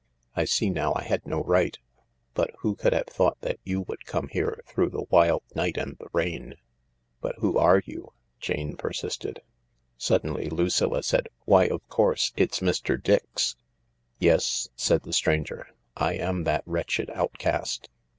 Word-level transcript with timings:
I 0.35 0.45
see 0.45 0.71
now 0.71 0.95
I 0.95 1.03
had 1.03 1.27
no 1.27 1.43
right, 1.43 1.77
but 2.33 2.49
who 2.61 2.73
could 2.73 2.91
have 2.91 3.05
thought 3.05 3.39
that 3.41 3.59
you 3.63 3.81
would 3.81 4.07
come 4.07 4.29
here 4.29 4.59
through 4.65 4.89
the 4.89 5.05
wild 5.11 5.43
night 5.53 5.77
and 5.77 5.95
the 5.99 6.07
rain?"" 6.11 6.55
But 7.21 7.35
who 7.37 7.55
are 7.59 7.83
you?" 7.85 8.11
Jane 8.39 8.75
persisted. 8.77 9.43
Suddenly 9.99 10.49
Lucilla 10.49 11.03
said," 11.03 11.29
Why, 11.45 11.65
of 11.65 11.87
course, 11.87 12.33
it's 12.35 12.61
Mr. 12.61 12.99
Dix!"" 12.99 13.55
Yes," 14.17 14.69
said 14.75 15.03
the 15.03 15.13
stranger," 15.13 15.67
I 15.95 16.13
am 16.13 16.45
that 16.45 16.63
wretched 16.65 17.11
out 17.11 17.37
cast." 17.37 17.87